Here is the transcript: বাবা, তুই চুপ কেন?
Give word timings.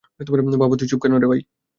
বাবা, 0.55 0.75
তুই 0.79 0.87
চুপ 0.87 0.99
কেন? 1.01 1.13